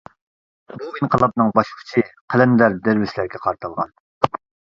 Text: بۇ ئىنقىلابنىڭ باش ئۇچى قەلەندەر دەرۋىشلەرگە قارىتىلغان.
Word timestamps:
بۇ 0.77 0.87
ئىنقىلابنىڭ 0.99 1.51
باش 1.59 1.69
ئۇچى 1.75 2.03
قەلەندەر 2.35 2.79
دەرۋىشلەرگە 2.87 3.45
قارىتىلغان. 3.47 3.93